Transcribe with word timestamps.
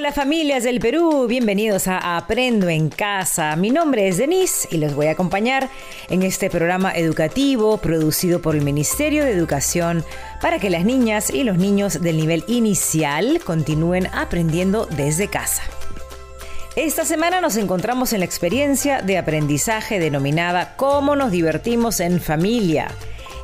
Hola 0.00 0.12
familias 0.12 0.64
del 0.64 0.80
Perú, 0.80 1.26
bienvenidos 1.28 1.86
a 1.86 2.16
Aprendo 2.16 2.70
en 2.70 2.88
Casa. 2.88 3.54
Mi 3.54 3.68
nombre 3.68 4.08
es 4.08 4.16
Denise 4.16 4.66
y 4.70 4.78
los 4.78 4.94
voy 4.94 5.08
a 5.08 5.10
acompañar 5.10 5.68
en 6.08 6.22
este 6.22 6.48
programa 6.48 6.90
educativo 6.92 7.76
producido 7.76 8.40
por 8.40 8.56
el 8.56 8.62
Ministerio 8.62 9.26
de 9.26 9.32
Educación 9.32 10.02
para 10.40 10.58
que 10.58 10.70
las 10.70 10.86
niñas 10.86 11.28
y 11.28 11.44
los 11.44 11.58
niños 11.58 12.00
del 12.00 12.16
nivel 12.16 12.44
inicial 12.46 13.42
continúen 13.44 14.06
aprendiendo 14.14 14.86
desde 14.86 15.28
casa. 15.28 15.64
Esta 16.76 17.04
semana 17.04 17.42
nos 17.42 17.58
encontramos 17.58 18.14
en 18.14 18.20
la 18.20 18.24
experiencia 18.24 19.02
de 19.02 19.18
aprendizaje 19.18 19.98
denominada 19.98 20.76
Cómo 20.76 21.14
nos 21.14 21.30
divertimos 21.30 22.00
en 22.00 22.22
familia. 22.22 22.88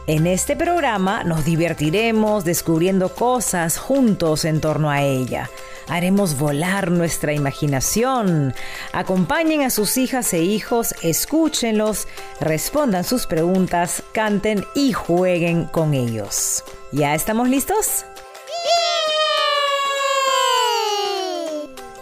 En 0.07 0.27
este 0.27 0.57
programa 0.57 1.23
nos 1.23 1.45
divertiremos 1.45 2.46
descubriendo 2.46 3.15
cosas 3.15 3.77
juntos 3.77 4.46
en 4.46 4.62
torno 4.62 4.88
a 4.88 5.02
ella. 5.02 5.51
Haremos 5.88 6.38
volar 6.38 6.90
nuestra 6.90 7.32
imaginación. 7.32 8.54
Acompañen 8.92 9.62
a 9.62 9.70
sus 9.70 9.96
hijas 9.96 10.32
e 10.32 10.42
hijos, 10.42 10.95
escúchenlos, 11.02 12.09
respondan 12.40 13.04
sus 13.04 13.26
preguntas, 13.26 14.02
canten 14.12 14.64
y 14.74 14.92
jueguen 14.92 15.64
con 15.66 15.95
ellos. 15.95 16.64
¿Ya 16.92 17.14
estamos 17.14 17.48
listos? 17.48 18.04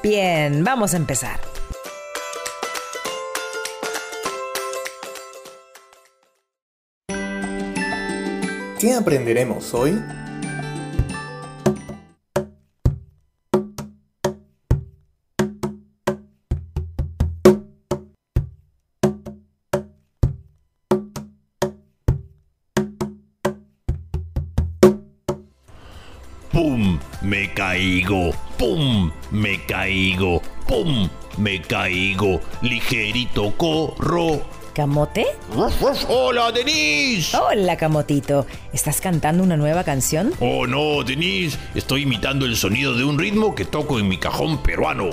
Bien, 0.02 0.62
vamos 0.64 0.92
a 0.92 0.98
empezar. 0.98 1.40
¿Qué 8.78 8.92
aprenderemos 8.92 9.72
hoy? 9.72 9.98
Caigo. 27.54 28.32
¡Pum! 28.58 29.10
Me 29.30 29.64
caigo. 29.64 30.42
¡Pum! 30.66 31.08
Me 31.38 31.62
caigo. 31.62 32.40
Ligerito 32.62 33.56
corro. 33.56 34.42
¿Camote? 34.74 35.24
¡Hola, 36.08 36.50
Denise! 36.50 37.36
Hola, 37.36 37.76
Camotito. 37.76 38.44
¿Estás 38.72 39.00
cantando 39.00 39.44
una 39.44 39.56
nueva 39.56 39.84
canción? 39.84 40.32
Oh, 40.40 40.66
no, 40.66 41.04
Denise. 41.04 41.56
Estoy 41.76 42.02
imitando 42.02 42.44
el 42.44 42.56
sonido 42.56 42.92
de 42.94 43.04
un 43.04 43.16
ritmo 43.16 43.54
que 43.54 43.64
toco 43.64 44.00
en 44.00 44.08
mi 44.08 44.18
cajón 44.18 44.60
peruano. 44.64 45.10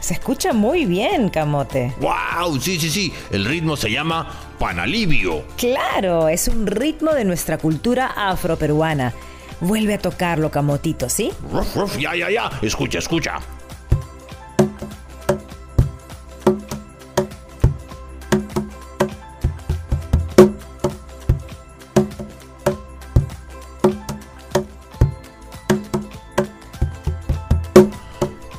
Se 0.00 0.12
escucha 0.12 0.52
muy 0.52 0.84
bien, 0.84 1.30
Camote. 1.30 1.94
¡Wow! 2.00 2.60
Sí, 2.60 2.78
sí, 2.78 2.90
sí. 2.90 3.12
El 3.30 3.46
ritmo 3.46 3.78
se 3.78 3.90
llama 3.90 4.30
Panalivio. 4.58 5.42
Claro, 5.56 6.28
es 6.28 6.48
un 6.48 6.66
ritmo 6.66 7.12
de 7.12 7.24
nuestra 7.24 7.56
cultura 7.56 8.08
afroperuana. 8.08 9.14
Vuelve 9.62 9.94
a 9.94 9.98
tocarlo, 9.98 10.50
Camotito, 10.50 11.08
¿sí? 11.08 11.30
¡Ruf, 11.52 11.76
ruf! 11.76 11.96
Ya, 11.96 12.16
ya, 12.16 12.28
ya. 12.28 12.50
Escucha, 12.62 12.98
escucha. 12.98 13.38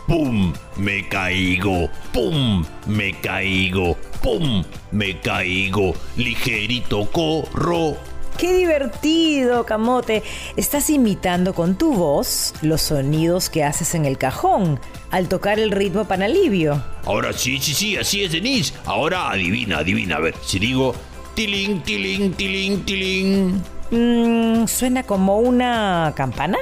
¡Pum! 0.08 0.54
Me 0.78 1.10
caigo. 1.10 1.90
¡Pum! 2.14 2.64
Me 2.88 3.20
caigo. 3.20 3.98
¡Pum! 4.22 4.64
Me 4.92 5.20
caigo. 5.20 5.94
Ligerito 6.16 7.12
corro. 7.12 8.13
¡Qué 8.38 8.54
divertido, 8.54 9.66
Camote! 9.66 10.24
Estás 10.58 10.90
imitando 10.90 11.54
con 11.54 11.76
tu 11.76 11.94
voz 11.94 12.54
los 12.62 12.82
sonidos 12.82 13.50
que 13.50 13.64
haces 13.64 13.96
en 13.96 14.06
el 14.06 14.18
cajón 14.18 14.80
al 15.12 15.28
tocar 15.28 15.60
el 15.60 15.72
ritmo 15.72 16.06
panalivio. 16.06 16.84
Ahora 17.06 17.32
sí, 17.34 17.60
sí, 17.60 17.74
sí, 17.74 17.98
así 17.98 18.24
es, 18.24 18.32
Denise. 18.32 18.74
Ahora 18.86 19.30
adivina, 19.30 19.80
adivina. 19.80 20.18
A 20.18 20.20
ver, 20.20 20.36
si 20.44 20.60
digo 20.60 20.94
tiling, 21.36 21.82
tiling, 21.84 22.34
tiling, 22.34 22.84
tiling. 22.86 23.64
Mm, 23.92 24.68
¿Suena 24.68 25.04
como 25.04 25.38
una 25.38 26.14
campana? 26.16 26.58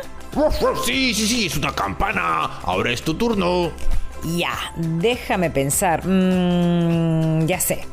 Sí, 0.85 1.13
sí, 1.13 1.27
sí, 1.27 1.45
es 1.45 1.57
una 1.57 1.73
campana. 1.73 2.59
Ahora 2.63 2.91
es 2.91 3.01
tu 3.01 3.13
turno. 3.15 3.71
Ya, 4.37 4.53
déjame 4.75 5.49
pensar. 5.49 6.05
Mm, 6.05 7.45
ya 7.47 7.59
sé. 7.59 7.85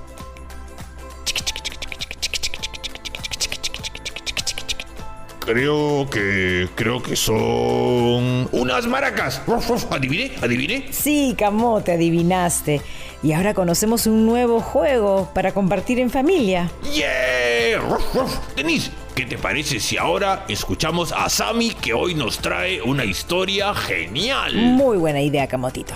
Creo 5.48 6.06
que. 6.10 6.68
Creo 6.74 7.02
que 7.02 7.16
son. 7.16 8.50
Unas 8.52 8.86
maracas. 8.86 9.40
¿Adiviné? 9.88 10.32
¿Adiviné? 10.42 10.88
Sí, 10.90 11.34
Camote, 11.38 11.92
adivinaste. 11.92 12.82
Y 13.22 13.32
ahora 13.32 13.54
conocemos 13.54 14.06
un 14.06 14.26
nuevo 14.26 14.60
juego 14.60 15.30
para 15.32 15.52
compartir 15.52 16.00
en 16.00 16.10
familia. 16.10 16.70
¡Yeah! 16.92 17.80
Denise, 18.56 18.90
¿qué 19.14 19.24
te 19.24 19.38
parece 19.38 19.80
si 19.80 19.96
ahora 19.96 20.44
escuchamos 20.48 21.12
a 21.12 21.30
Sammy 21.30 21.70
que 21.70 21.94
hoy 21.94 22.14
nos 22.14 22.40
trae 22.40 22.82
una 22.82 23.06
historia 23.06 23.74
genial? 23.74 24.54
Muy 24.54 24.98
buena 24.98 25.22
idea, 25.22 25.46
Camotito. 25.46 25.94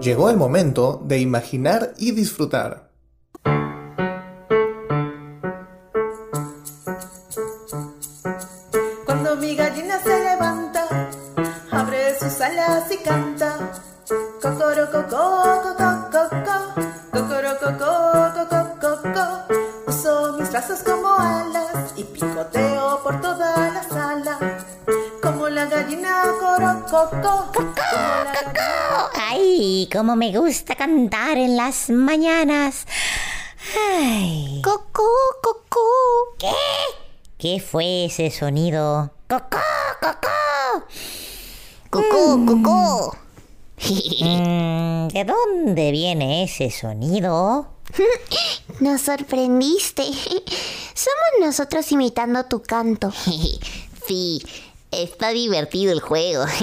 Llegó 0.00 0.28
el 0.28 0.36
momento 0.36 1.02
de 1.06 1.18
imaginar 1.18 1.94
y 1.96 2.12
disfrutar. 2.12 2.83
Como 26.90 27.62
la 27.62 28.32
gallina- 28.32 29.10
Ay, 29.30 29.88
cómo 29.92 30.16
me 30.16 30.36
gusta 30.36 30.74
cantar 30.74 31.38
en 31.38 31.56
las 31.56 31.88
mañanas. 31.90 32.86
Ay. 33.96 34.60
Cocó, 34.62 35.08
cocó. 35.42 35.80
¿Qué? 36.38 36.50
¿Qué 37.38 37.60
fue 37.60 38.06
ese 38.06 38.30
sonido? 38.30 39.10
Cocó, 39.28 39.58
cocó. 40.00 40.86
Cocó, 41.90 42.46
cocó. 42.46 43.16
Mm, 44.20 45.08
¿De 45.12 45.24
dónde 45.24 45.90
viene 45.90 46.44
ese 46.44 46.70
sonido? 46.70 47.68
Nos 48.80 49.00
sorprendiste. 49.02 50.02
Somos 50.94 51.30
nosotros 51.40 51.90
imitando 51.92 52.44
tu 52.44 52.62
canto. 52.62 53.12
Sí, 54.06 54.42
está 54.94 55.30
divertido 55.30 55.92
el 55.92 56.00
juego. 56.00 56.44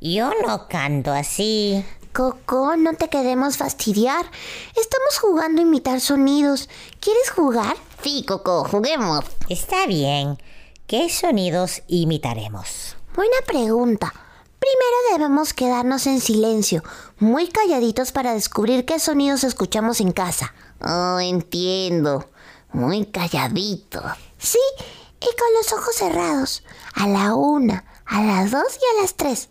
Yo 0.00 0.30
no 0.46 0.68
canto 0.68 1.12
así. 1.12 1.82
Coco, 2.12 2.76
no 2.76 2.92
te 2.92 3.08
queremos 3.08 3.56
fastidiar. 3.56 4.30
Estamos 4.76 5.18
jugando 5.18 5.60
a 5.60 5.64
imitar 5.64 6.00
sonidos. 6.00 6.68
¿Quieres 7.00 7.30
jugar? 7.30 7.74
Sí, 8.02 8.24
Coco, 8.28 8.64
juguemos. 8.64 9.24
Está 9.48 9.86
bien. 9.86 10.38
¿Qué 10.86 11.08
sonidos 11.08 11.82
imitaremos? 11.88 12.96
Buena 13.14 13.38
pregunta. 13.46 14.12
Primero 14.12 14.96
debemos 15.12 15.54
quedarnos 15.54 16.06
en 16.06 16.20
silencio, 16.20 16.82
muy 17.18 17.48
calladitos 17.48 18.12
para 18.12 18.34
descubrir 18.34 18.84
qué 18.84 18.98
sonidos 18.98 19.44
escuchamos 19.44 20.00
en 20.00 20.12
casa. 20.12 20.54
Oh, 20.80 21.18
entiendo. 21.18 22.28
Muy 22.72 23.06
calladito. 23.06 24.02
Sí, 24.38 24.58
y 25.24 25.36
con 25.36 25.54
los 25.54 25.72
ojos 25.72 25.94
cerrados. 25.96 26.62
A 26.94 27.06
la 27.08 27.34
una, 27.34 27.84
a 28.04 28.22
las 28.22 28.50
dos 28.50 28.78
y 28.80 28.98
a 28.98 29.02
las 29.02 29.14
tres. 29.14 29.48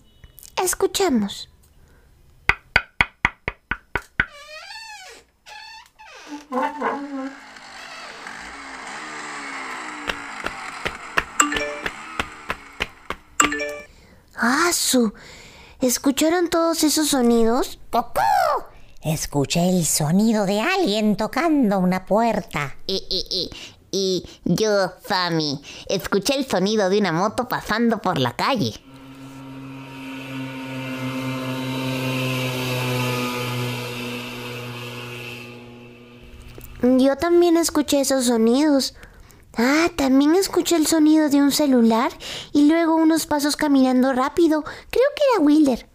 Escuchemos. 0.61 1.49
¡Ah, 14.35 14.71
su! 14.73 15.13
¿Escucharon 15.81 16.49
todos 16.49 16.83
esos 16.83 17.09
sonidos? 17.09 17.79
¡Cocó! 17.89 18.21
Escuché 19.01 19.69
el 19.69 19.85
sonido 19.85 20.45
de 20.45 20.61
alguien 20.61 21.17
tocando 21.17 21.79
una 21.79 22.05
puerta. 22.05 22.75
Y 23.95 24.25
yo, 24.43 24.91
Sammy, 25.07 25.61
escuché 25.87 26.35
el 26.35 26.47
sonido 26.47 26.89
de 26.89 26.97
una 26.97 27.11
moto 27.11 27.47
pasando 27.47 27.99
por 27.99 28.17
la 28.17 28.35
calle. 28.35 28.73
Yo 36.81 37.15
también 37.17 37.55
escuché 37.55 38.01
esos 38.01 38.25
sonidos. 38.25 38.95
Ah, 39.55 39.89
también 39.95 40.33
escuché 40.33 40.75
el 40.75 40.87
sonido 40.87 41.29
de 41.29 41.43
un 41.43 41.51
celular 41.51 42.11
y 42.51 42.67
luego 42.67 42.95
unos 42.95 43.27
pasos 43.27 43.55
caminando 43.55 44.11
rápido. 44.11 44.63
Creo 44.63 45.05
que 45.15 45.23
era 45.35 45.43
Wilder. 45.43 45.87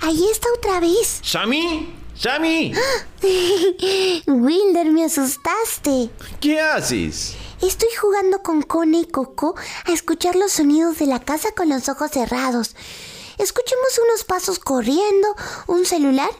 Ahí 0.00 0.28
está 0.30 0.46
otra 0.56 0.78
vez. 0.78 1.20
¿Sammy? 1.24 2.05
¡Sammy! 2.18 2.72
Wilder, 4.26 4.90
me 4.90 5.04
asustaste. 5.04 6.08
¿Qué 6.40 6.58
haces? 6.58 7.36
Estoy 7.60 7.90
jugando 8.00 8.42
con 8.42 8.62
Cone 8.62 9.00
y 9.00 9.04
Coco 9.04 9.54
a 9.84 9.92
escuchar 9.92 10.34
los 10.34 10.52
sonidos 10.52 10.98
de 10.98 11.06
la 11.06 11.20
casa 11.20 11.50
con 11.54 11.68
los 11.68 11.90
ojos 11.90 12.10
cerrados. 12.12 12.74
Escuchemos 13.36 14.00
unos 14.02 14.24
pasos 14.24 14.58
corriendo, 14.58 15.28
un 15.66 15.84
celular 15.84 16.30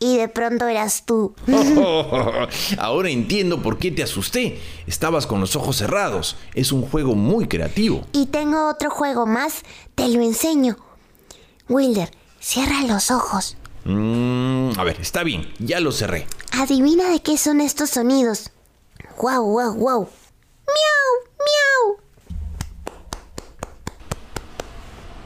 y 0.00 0.16
de 0.16 0.26
pronto 0.26 0.66
eras 0.66 1.04
tú. 1.06 1.32
Ahora 2.78 3.10
entiendo 3.10 3.62
por 3.62 3.78
qué 3.78 3.92
te 3.92 4.02
asusté. 4.02 4.60
Estabas 4.88 5.28
con 5.28 5.40
los 5.40 5.54
ojos 5.54 5.76
cerrados. 5.76 6.36
Es 6.54 6.72
un 6.72 6.82
juego 6.82 7.14
muy 7.14 7.46
creativo. 7.46 8.04
Y 8.12 8.26
tengo 8.26 8.68
otro 8.68 8.90
juego 8.90 9.26
más, 9.26 9.62
te 9.94 10.08
lo 10.08 10.22
enseño. 10.22 10.76
Wilder, 11.68 12.10
cierra 12.40 12.82
los 12.82 13.12
ojos. 13.12 13.56
Mm, 13.84 14.78
a 14.78 14.84
ver, 14.84 15.00
está 15.00 15.22
bien, 15.22 15.52
ya 15.58 15.80
lo 15.80 15.92
cerré. 15.92 16.26
Adivina 16.52 17.08
de 17.10 17.20
qué 17.22 17.36
son 17.36 17.60
estos 17.60 17.90
sonidos. 17.90 18.50
Guau, 19.16 19.44
guau, 19.44 19.74
guau. 19.74 20.08
Miau, 20.66 21.12
miau. 21.38 21.96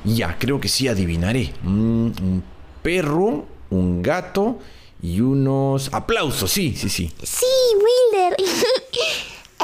Ya, 0.04 0.38
creo 0.38 0.60
que 0.60 0.68
sí 0.68 0.88
adivinaré. 0.88 1.52
Mm, 1.62 2.06
un 2.06 2.44
perro, 2.82 3.46
un 3.70 4.02
gato 4.02 4.58
y 5.02 5.20
unos 5.20 5.92
aplausos. 5.92 6.50
Sí, 6.50 6.74
sí, 6.76 6.88
sí. 6.88 7.12
Sí, 7.22 7.46
Wilder. 7.74 8.36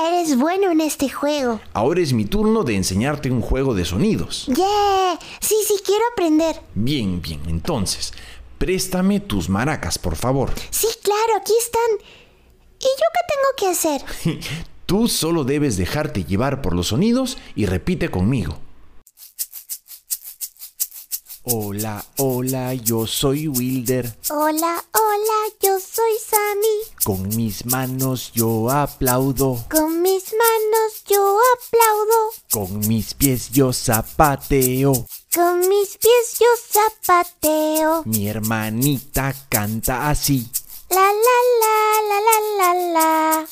Eres 0.09 0.39
bueno 0.39 0.71
en 0.71 0.81
este 0.81 1.11
juego. 1.11 1.61
Ahora 1.75 2.01
es 2.01 2.13
mi 2.15 2.25
turno 2.25 2.63
de 2.63 2.75
enseñarte 2.77 3.31
un 3.31 3.43
juego 3.43 3.75
de 3.75 3.85
sonidos. 3.85 4.47
Yeah. 4.47 5.19
Sí, 5.41 5.57
sí, 5.67 5.75
quiero 5.85 6.03
aprender. 6.13 6.61
Bien, 6.75 7.21
bien. 7.21 7.41
Entonces, 7.49 8.13
préstame 8.61 9.21
tus 9.21 9.49
maracas, 9.49 9.99
por 9.99 10.17
favor. 10.17 10.53
Sí, 10.71 10.87
claro, 11.03 11.41
aquí 11.41 11.55
están. 11.59 12.07
¿Y 12.79 12.85
yo 12.85 13.07
qué 13.15 13.23
tengo 13.33 13.51
que 13.57 13.69
hacer? 13.69 14.39
Tú 14.87 15.09
solo 15.09 15.45
debes 15.45 15.79
dejarte 15.79 16.25
llevar 16.25 16.61
por 16.61 16.75
los 16.75 16.89
sonidos 16.89 17.39
y 17.57 17.65
repite 17.65 18.11
conmigo. 18.11 18.59
Hola, 21.45 22.05
hola, 22.19 22.75
yo 22.75 23.07
soy 23.07 23.49
Wilder. 23.49 24.15
Hola, 24.29 24.85
hola, 24.93 25.55
yo 25.63 25.81
soy 25.81 26.13
Sammy. 26.23 27.03
Con 27.03 27.35
mis 27.35 27.65
manos 27.65 28.31
yo 28.35 28.71
aplaudo. 28.71 29.65
Con 29.71 30.03
mis 30.03 30.35
manos 30.35 31.05
yo 31.09 31.39
aplaudo. 31.57 32.31
Con 32.53 32.87
mis 32.87 33.15
pies 33.15 33.51
yo 33.53 33.73
zapateo. 33.73 34.93
Con 35.35 35.61
mis 35.61 35.97
pies 35.97 36.39
yo 36.39 36.47
zapateo. 36.69 37.50
Mi 38.05 38.29
hermanita 38.29 39.35
canta 39.49 40.11
así. 40.11 40.49
La 40.91 40.97
la 40.97 41.39
la 41.61 41.75
la 42.09 42.19
la 42.59 42.75
la 42.75 42.93
la. 42.93 43.47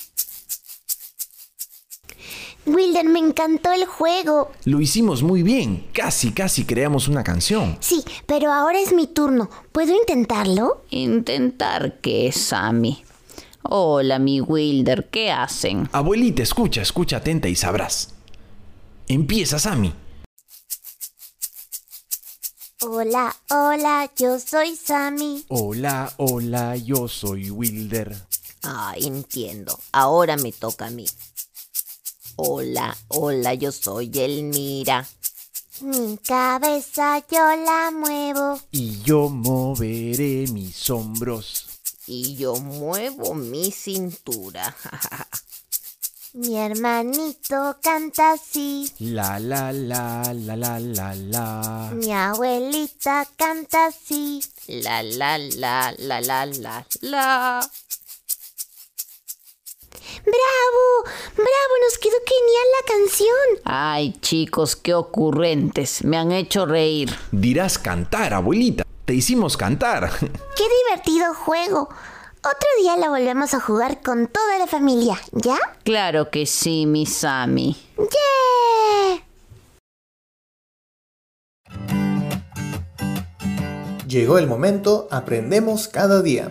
Wilder, 2.66 3.04
me 3.06 3.18
encantó 3.18 3.72
el 3.72 3.86
juego. 3.86 4.52
Lo 4.64 4.80
hicimos 4.80 5.22
muy 5.22 5.42
bien. 5.42 5.86
Casi, 5.92 6.32
casi 6.32 6.64
creamos 6.64 7.08
una 7.08 7.24
canción. 7.24 7.78
Sí, 7.80 8.04
pero 8.26 8.52
ahora 8.52 8.78
es 8.78 8.92
mi 8.92 9.06
turno. 9.06 9.48
¿Puedo 9.72 9.94
intentarlo? 9.94 10.84
¿Intentar 10.90 12.00
qué, 12.00 12.30
Sammy? 12.32 13.02
Hola, 13.62 14.18
mi 14.18 14.40
Wilder, 14.40 15.08
¿qué 15.10 15.30
hacen? 15.30 15.88
Abuelita, 15.92 16.42
escucha, 16.42 16.82
escucha 16.82 17.18
atenta 17.18 17.48
y 17.48 17.56
sabrás. 17.56 18.14
Empieza, 19.08 19.58
Sammy. 19.58 19.94
Hola, 22.80 23.36
hola, 23.50 24.08
yo 24.16 24.38
soy 24.38 24.76
Sammy. 24.76 25.44
Hola, 25.48 26.14
hola, 26.16 26.76
yo 26.76 27.08
soy 27.08 27.50
Wilder. 27.50 28.16
Ah, 28.62 28.94
entiendo. 28.96 29.76
Ahora 29.90 30.36
me 30.36 30.52
toca 30.52 30.86
a 30.86 30.90
mí. 30.90 31.04
Hola, 32.36 32.96
hola, 33.08 33.54
yo 33.54 33.72
soy 33.72 34.12
Elmira. 34.14 35.08
Mi 35.80 36.18
cabeza 36.18 37.18
yo 37.28 37.56
la 37.56 37.90
muevo. 37.90 38.60
Y 38.70 39.02
yo 39.02 39.28
moveré 39.28 40.46
mis 40.52 40.88
hombros. 40.88 41.66
Y 42.06 42.36
yo 42.36 42.54
muevo 42.60 43.34
mi 43.34 43.72
cintura. 43.72 44.76
Mi 46.38 46.56
hermanito 46.56 47.78
canta 47.82 48.34
así. 48.34 48.88
La 49.00 49.40
la 49.40 49.72
la 49.72 50.32
la 50.32 50.54
la 50.54 50.78
la 50.78 51.12
la. 51.16 51.90
Mi 51.92 52.12
abuelita 52.12 53.26
canta 53.36 53.86
así. 53.86 54.40
La 54.68 55.02
la 55.02 55.36
la 55.36 55.92
la 55.98 56.20
la 56.20 56.46
la 56.46 56.86
la. 57.00 57.60
¡Bravo! 60.22 61.10
¡Bravo! 61.34 61.74
Nos 61.82 61.98
quedó 61.98 62.16
genial 62.24 62.66
la 62.76 62.86
canción. 62.86 63.62
Ay, 63.64 64.12
chicos, 64.20 64.76
qué 64.76 64.94
ocurrentes. 64.94 66.04
Me 66.04 66.18
han 66.18 66.30
hecho 66.30 66.66
reír. 66.66 67.12
Dirás 67.32 67.80
cantar, 67.80 68.32
abuelita. 68.32 68.84
Te 69.04 69.12
hicimos 69.12 69.56
cantar. 69.56 70.08
¡Qué 70.20 70.64
divertido 70.86 71.34
juego! 71.34 71.88
Otro 72.50 72.68
día 72.80 72.96
la 72.96 73.10
volvemos 73.10 73.52
a 73.52 73.60
jugar 73.60 74.00
con 74.00 74.26
toda 74.26 74.58
la 74.58 74.66
familia, 74.66 75.20
¿ya? 75.32 75.58
Claro 75.84 76.30
que 76.30 76.46
sí, 76.46 76.86
mi 76.86 77.04
Sammy. 77.04 77.76
¡Yeah! 77.98 79.22
Llegó 84.06 84.38
el 84.38 84.46
momento, 84.46 85.08
aprendemos 85.10 85.88
cada 85.88 86.22
día. 86.22 86.48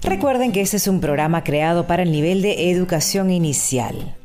Recuerden 0.00 0.52
que 0.52 0.62
este 0.62 0.78
es 0.78 0.88
un 0.88 1.02
programa 1.02 1.44
creado 1.44 1.86
para 1.86 2.02
el 2.02 2.10
nivel 2.10 2.40
de 2.40 2.70
educación 2.70 3.30
inicial. 3.30 4.16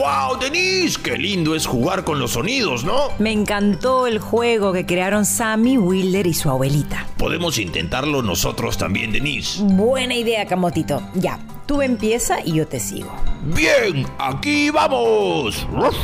¡Wow, 0.00 0.38
Denise! 0.40 0.98
¡Qué 1.02 1.18
lindo 1.18 1.54
es 1.54 1.66
jugar 1.66 2.04
con 2.04 2.18
los 2.18 2.30
sonidos, 2.30 2.84
¿no? 2.84 3.10
Me 3.18 3.32
encantó 3.32 4.06
el 4.06 4.18
juego 4.18 4.72
que 4.72 4.86
crearon 4.86 5.26
Sammy, 5.26 5.76
Wilder 5.76 6.26
y 6.26 6.32
su 6.32 6.48
abuelita. 6.48 7.06
Podemos 7.18 7.58
intentarlo 7.58 8.22
nosotros 8.22 8.78
también, 8.78 9.12
Denise. 9.12 9.62
Buena 9.62 10.14
idea, 10.14 10.46
Camotito. 10.46 11.02
Ya, 11.16 11.38
tú 11.66 11.82
empieza 11.82 12.38
y 12.42 12.54
yo 12.54 12.66
te 12.66 12.80
sigo. 12.80 13.14
Bien, 13.54 14.06
aquí 14.18 14.70
vamos. 14.70 15.68
Ruf. 15.70 15.94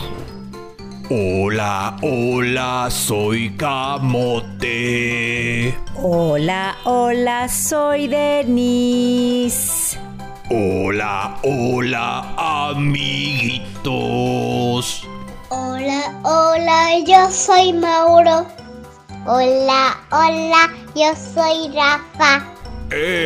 Hola, 1.08 1.96
hola, 2.02 2.88
soy 2.90 3.56
Camote. 3.56 4.66
Hola, 5.94 6.76
hola, 6.84 7.48
soy 7.48 8.08
Denise. 8.08 9.98
Hola, 10.48 11.40
hola, 11.42 12.32
amiguitos. 12.70 13.84
Hola, 15.48 16.20
hola, 16.22 17.00
yo 17.04 17.28
soy 17.32 17.72
Mauro. 17.72 18.46
Hola, 19.26 19.98
hola, 20.12 20.70
yo 20.94 21.16
soy 21.16 21.72
Rafa. 21.74 22.46
Eo. 22.92 23.25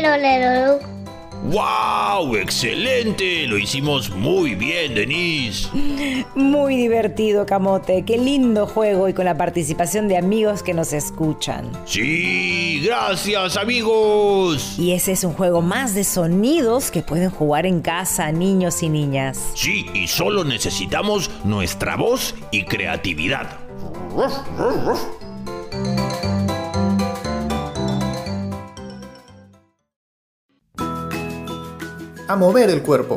Lero, 0.00 0.78
lu. 0.78 0.92
¡Wow! 1.50 2.36
¡Excelente! 2.36 3.46
Lo 3.46 3.58
hicimos 3.58 4.08
muy 4.10 4.54
bien, 4.54 4.94
Denise. 4.94 5.68
Muy 6.34 6.76
divertido, 6.76 7.44
Camote. 7.44 8.02
Qué 8.06 8.16
lindo 8.16 8.66
juego 8.66 9.08
y 9.08 9.12
con 9.12 9.26
la 9.26 9.36
participación 9.36 10.08
de 10.08 10.16
amigos 10.16 10.62
que 10.62 10.72
nos 10.72 10.94
escuchan. 10.94 11.70
Sí, 11.84 12.80
gracias 12.86 13.58
amigos. 13.58 14.78
Y 14.78 14.92
ese 14.92 15.12
es 15.12 15.24
un 15.24 15.34
juego 15.34 15.60
más 15.60 15.94
de 15.94 16.04
sonidos 16.04 16.90
que 16.90 17.02
pueden 17.02 17.30
jugar 17.30 17.66
en 17.66 17.82
casa 17.82 18.32
niños 18.32 18.82
y 18.82 18.88
niñas. 18.88 19.50
Sí, 19.54 19.84
y 19.92 20.06
solo 20.06 20.44
necesitamos 20.44 21.30
nuestra 21.44 21.96
voz 21.96 22.34
y 22.50 22.64
creatividad. 22.64 23.58
A 32.28 32.36
mover 32.36 32.70
el 32.70 32.82
cuerpo. 32.82 33.16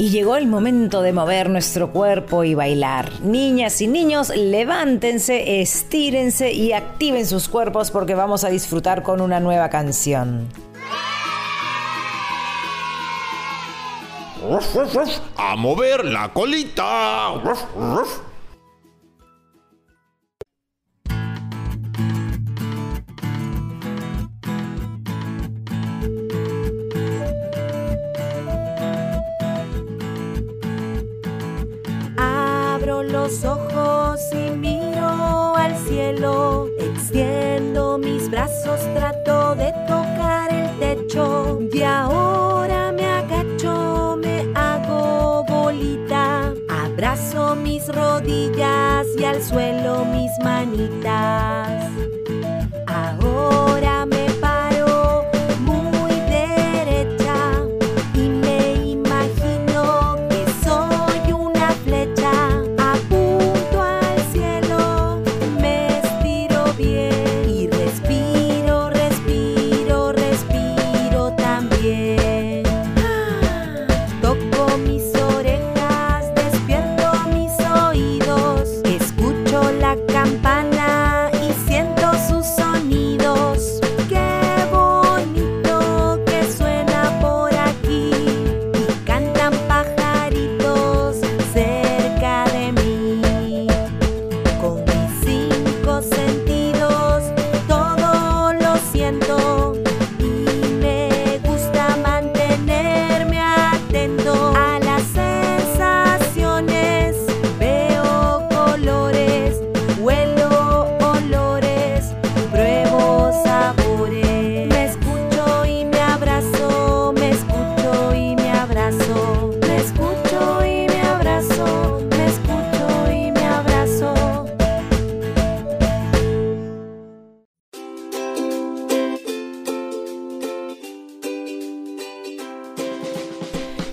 Y 0.00 0.10
llegó 0.10 0.36
el 0.36 0.46
momento 0.46 1.02
de 1.02 1.12
mover 1.12 1.50
nuestro 1.50 1.90
cuerpo 1.90 2.44
y 2.44 2.54
bailar. 2.54 3.20
Niñas 3.20 3.80
y 3.80 3.88
niños, 3.88 4.28
levántense, 4.28 5.60
estírense 5.60 6.52
y 6.52 6.72
activen 6.72 7.26
sus 7.26 7.48
cuerpos 7.48 7.90
porque 7.90 8.14
vamos 8.14 8.44
a 8.44 8.48
disfrutar 8.48 9.02
con 9.02 9.20
una 9.20 9.40
nueva 9.40 9.68
canción. 9.70 10.48
A 15.36 15.56
mover 15.56 16.04
la 16.04 16.32
colita. 16.32 17.34
Los 33.08 33.44
ojos 33.44 34.20
y 34.32 34.50
miro 34.50 35.56
al 35.56 35.76
cielo. 35.76 36.68
Extiendo 36.78 37.98
mis 37.98 38.30
brazos, 38.30 38.80
trato 38.94 39.54
de 39.54 39.72
tocar 39.86 40.52
el 40.52 40.78
techo. 40.78 41.58
Y 41.72 41.82
ahora 41.82 42.92
me 42.92 43.06
agacho, 43.06 44.18
me 44.20 44.50
hago 44.54 45.44
bolita. 45.44 46.54
Abrazo 46.68 47.56
mis 47.56 47.88
rodillas 47.88 49.06
y 49.18 49.24
al 49.24 49.42
suelo 49.42 50.04
mis 50.04 50.30
manitas. 50.42 51.90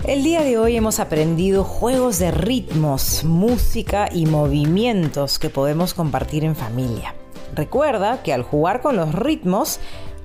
El 0.07 0.24
día 0.24 0.43
de 0.43 0.59
hoy 0.59 0.77
hemos 0.77 1.00
aprendido 1.00 1.63
juegos 1.63 2.19
de 2.19 2.29
ritmos, 2.29 3.24
música 3.24 4.07
y 4.12 4.27
movimientos 4.27 5.39
que 5.39 5.50
podemos 5.50 5.95
compartir 5.95 6.43
en 6.43 6.55
familia. 6.55 7.15
Recuerda 7.55 8.21
que 8.21 8.31
al 8.31 8.43
jugar 8.43 8.81
con 8.81 8.97
los 8.97 9.15
ritmos 9.15 9.79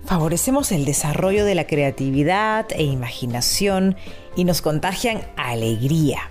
favorecemos 0.05 0.71
el 0.71 0.85
desarrollo 0.85 1.47
de 1.47 1.55
la 1.55 1.67
creatividad 1.67 2.67
e 2.73 2.83
imaginación 2.83 3.97
y 4.37 4.45
nos 4.45 4.61
contagian 4.61 5.23
alegría. 5.39 6.31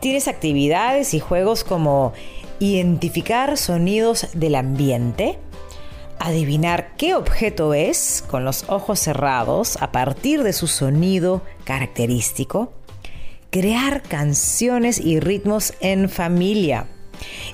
Tienes 0.00 0.26
actividades 0.26 1.14
y 1.14 1.20
juegos 1.20 1.62
como 1.62 2.12
identificar 2.58 3.56
sonidos 3.56 4.26
del 4.34 4.56
ambiente, 4.56 5.38
adivinar 6.18 6.92
qué 6.96 7.14
objeto 7.14 7.74
es 7.74 8.24
con 8.26 8.44
los 8.44 8.64
ojos 8.68 9.00
cerrados 9.00 9.76
a 9.80 9.92
partir 9.92 10.42
de 10.42 10.52
su 10.52 10.66
sonido 10.66 11.42
característico, 11.64 12.72
crear 13.50 14.02
canciones 14.02 14.98
y 14.98 15.20
ritmos 15.20 15.74
en 15.80 16.08
familia 16.08 16.86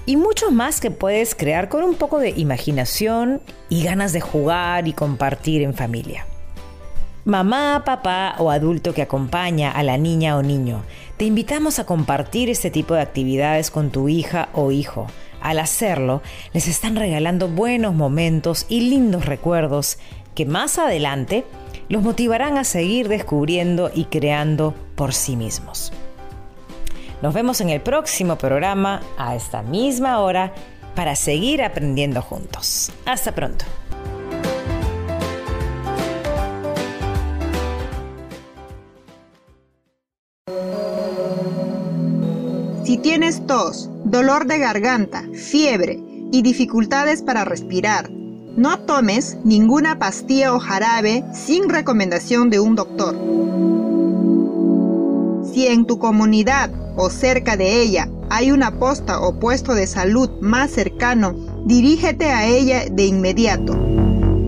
y 0.06 0.16
mucho 0.16 0.50
más 0.50 0.80
que 0.80 0.90
puedes 0.90 1.34
crear 1.34 1.68
con 1.68 1.82
un 1.84 1.94
poco 1.94 2.18
de 2.18 2.30
imaginación 2.30 3.40
y 3.68 3.82
ganas 3.82 4.12
de 4.12 4.20
jugar 4.20 4.88
y 4.88 4.92
compartir 4.92 5.62
en 5.62 5.74
familia. 5.74 6.26
Mamá, 7.24 7.82
papá 7.84 8.34
o 8.38 8.50
adulto 8.50 8.94
que 8.94 9.02
acompaña 9.02 9.70
a 9.70 9.82
la 9.82 9.98
niña 9.98 10.36
o 10.38 10.42
niño, 10.42 10.82
te 11.18 11.26
invitamos 11.26 11.78
a 11.78 11.84
compartir 11.84 12.48
este 12.48 12.70
tipo 12.70 12.94
de 12.94 13.02
actividades 13.02 13.70
con 13.70 13.90
tu 13.90 14.08
hija 14.08 14.48
o 14.54 14.72
hijo. 14.72 15.06
Al 15.40 15.58
hacerlo, 15.58 16.22
les 16.52 16.68
están 16.68 16.96
regalando 16.96 17.48
buenos 17.48 17.94
momentos 17.94 18.66
y 18.68 18.82
lindos 18.82 19.24
recuerdos 19.24 19.98
que 20.34 20.46
más 20.46 20.78
adelante 20.78 21.44
los 21.88 22.02
motivarán 22.02 22.56
a 22.56 22.64
seguir 22.64 23.08
descubriendo 23.08 23.90
y 23.94 24.04
creando 24.04 24.74
por 24.94 25.12
sí 25.12 25.36
mismos. 25.36 25.92
Nos 27.20 27.34
vemos 27.34 27.60
en 27.60 27.68
el 27.68 27.80
próximo 27.80 28.36
programa 28.36 29.02
a 29.18 29.34
esta 29.34 29.62
misma 29.62 30.20
hora 30.20 30.54
para 30.94 31.16
seguir 31.16 31.62
aprendiendo 31.62 32.22
juntos. 32.22 32.90
Hasta 33.04 33.34
pronto. 33.34 33.64
Si 42.84 42.98
tienes 42.98 43.46
tos, 43.46 43.89
dolor 44.10 44.46
de 44.46 44.58
garganta, 44.58 45.22
fiebre 45.32 46.02
y 46.32 46.42
dificultades 46.42 47.22
para 47.22 47.44
respirar, 47.44 48.10
no 48.10 48.80
tomes 48.80 49.38
ninguna 49.44 50.00
pastilla 50.00 50.52
o 50.52 50.58
jarabe 50.58 51.24
sin 51.32 51.68
recomendación 51.68 52.50
de 52.50 52.58
un 52.58 52.74
doctor. 52.74 53.14
Si 55.52 55.68
en 55.68 55.86
tu 55.86 56.00
comunidad 56.00 56.70
o 56.96 57.08
cerca 57.08 57.56
de 57.56 57.80
ella 57.80 58.08
hay 58.30 58.50
una 58.50 58.78
posta 58.78 59.20
o 59.20 59.38
puesto 59.38 59.74
de 59.74 59.86
salud 59.86 60.28
más 60.40 60.72
cercano, 60.72 61.34
dirígete 61.64 62.26
a 62.26 62.46
ella 62.48 62.86
de 62.90 63.06
inmediato. 63.06 63.74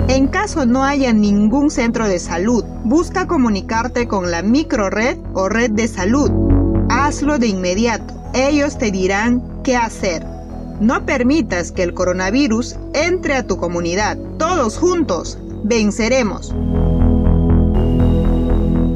En 0.09 0.27
caso 0.27 0.67
no 0.67 0.83
haya 0.83 1.13
ningún 1.13 1.71
centro 1.71 2.09
de 2.09 2.19
salud, 2.19 2.65
busca 2.85 3.29
comunicarte 3.29 4.09
con 4.09 4.33
la 4.33 4.43
microred 4.43 5.19
o 5.35 5.49
red 5.49 5.71
de 5.71 5.87
salud. 5.87 6.31
Hazlo 6.91 7.39
de 7.39 7.47
inmediato. 7.47 8.15
Ellos 8.35 8.79
te 8.79 8.91
dirán 8.91 9.52
qué 9.63 9.77
hacer. 9.77 10.25
No 10.81 11.07
permitas 11.07 11.73
que 11.73 11.83
el 11.83 11.95
coronavirus 11.95 12.77
entre 12.95 13.35
a 13.35 13.47
tu 13.47 13.57
comunidad. 13.57 14.19
Todos 14.39 14.79
juntos 14.79 15.39
venceremos. 15.65 16.55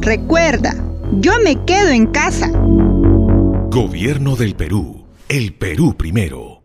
Recuerda, 0.01 0.75
yo 1.13 1.33
me 1.43 1.65
quedo 1.65 1.89
en 1.89 2.07
casa. 2.07 2.51
Gobierno 3.71 4.37
del 4.37 4.55
Perú. 4.55 5.07
El 5.29 5.55
Perú 5.55 5.97
primero. 5.97 6.63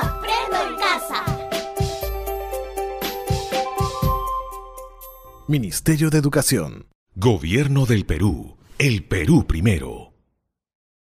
Aprendo 0.00 0.56
en 0.68 0.76
casa. 0.76 1.24
Ministerio 5.48 6.10
de 6.10 6.18
Educación. 6.18 6.86
Gobierno 7.16 7.86
del 7.86 8.06
Perú. 8.06 8.56
El 8.76 9.04
Perú 9.04 9.46
primero. 9.46 10.13